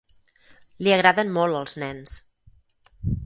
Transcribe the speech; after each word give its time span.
Li 0.85 0.93
agraden 0.95 1.29
molt 1.37 1.59
els 1.59 1.77
nens. 1.83 2.17